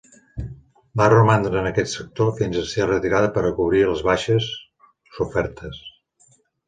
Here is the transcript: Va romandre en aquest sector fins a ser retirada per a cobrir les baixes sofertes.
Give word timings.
Va 1.01 1.09
romandre 1.13 1.59
en 1.59 1.67
aquest 1.71 1.91
sector 1.97 2.31
fins 2.39 2.57
a 2.61 2.65
ser 2.71 2.87
retirada 2.91 3.29
per 3.37 3.43
a 3.45 3.51
cobrir 3.61 3.83
les 3.91 4.05
baixes 4.09 4.49
sofertes. 5.19 5.83